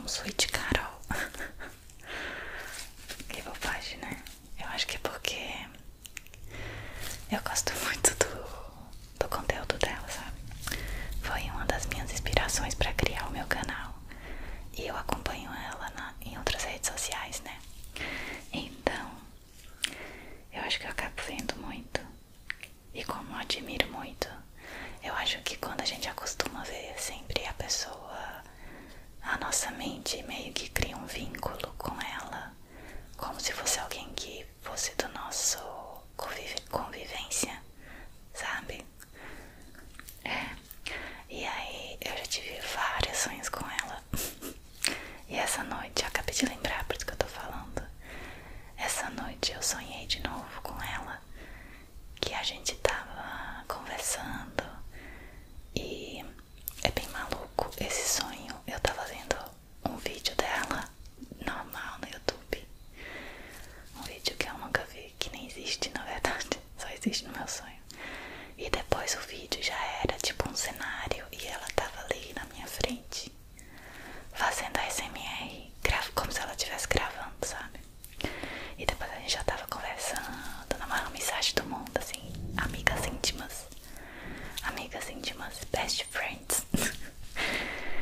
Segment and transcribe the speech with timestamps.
[0.00, 0.89] Com Sweet Carol.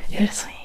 [0.09, 0.58] Seriously.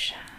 [0.00, 0.29] Russia.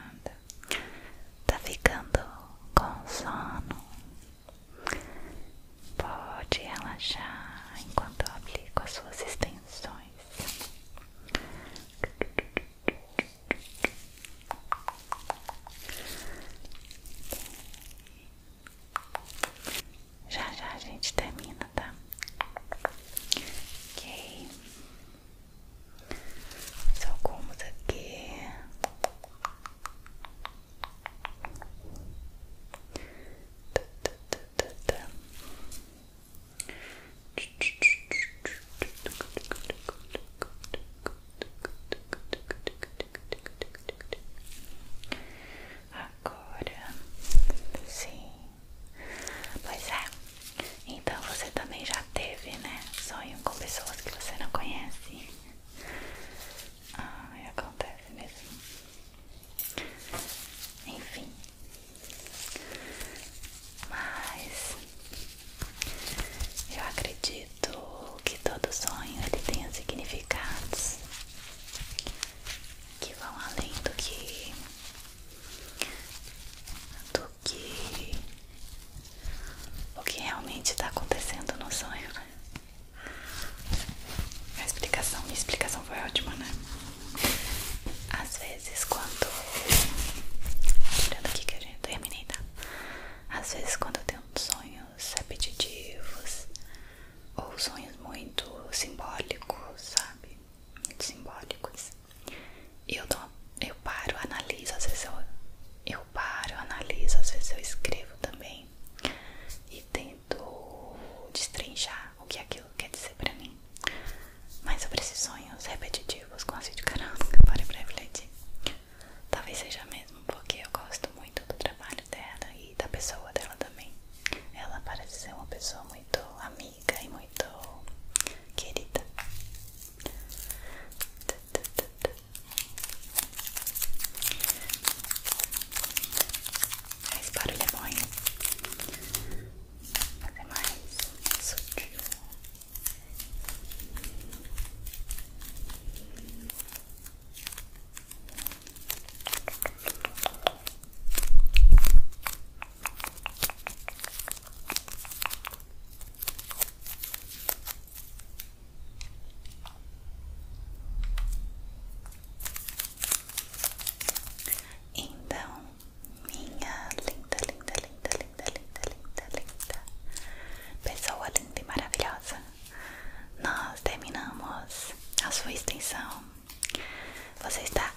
[177.44, 177.91] Você está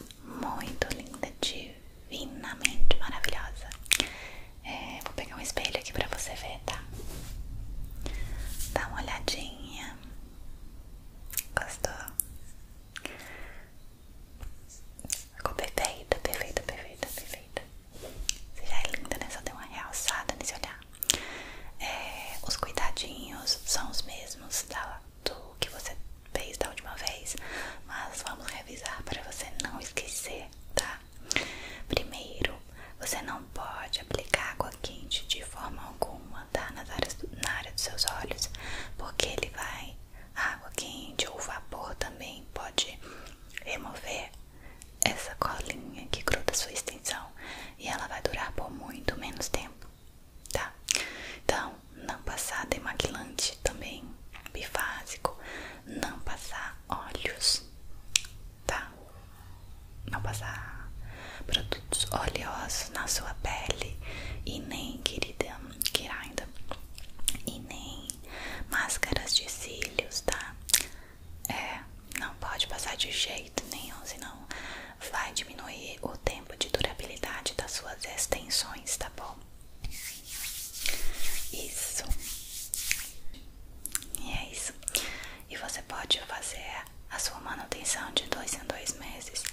[86.35, 89.45] fazer a sua manutenção de dois em dois meses.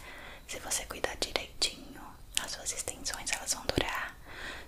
[0.48, 2.02] Se você cuidar direitinho,
[2.42, 4.16] as suas extensões elas vão durar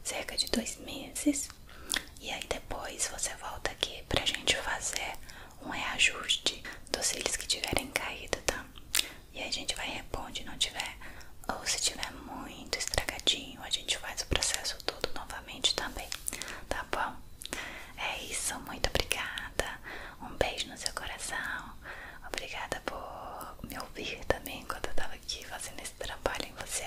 [0.03, 1.49] cerca de dois meses.
[2.21, 5.13] E aí depois você volta aqui pra gente fazer
[5.63, 8.63] um reajuste dos cílios que tiverem caído, tá?
[9.33, 10.97] E aí a gente vai repor onde não tiver,
[11.49, 16.07] ou se tiver muito estragadinho, a gente faz o processo todo novamente também,
[16.69, 17.15] tá bom?
[17.97, 19.79] É isso, muito obrigada.
[20.21, 21.72] Um beijo no seu coração
[22.43, 26.83] obrigada por me ouvir também enquanto eu tava aqui fazendo esse trabalho em você.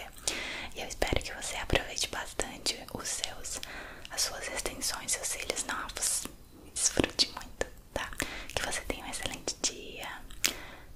[0.74, 3.60] E eu espero que você aproveite bastante os seus,
[4.10, 6.26] as suas extensões, seus cílios novos.
[6.74, 8.10] Desfrute muito, tá?
[8.54, 10.08] Que você tenha um excelente dia.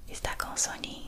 [0.07, 1.00] Está com soninho?